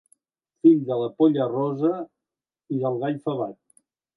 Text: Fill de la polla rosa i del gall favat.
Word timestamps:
Fill 0.63 0.79
de 0.87 0.97
la 1.01 1.09
polla 1.19 1.47
rosa 1.51 1.93
i 2.77 2.81
del 2.87 3.01
gall 3.05 3.25
favat. 3.29 3.59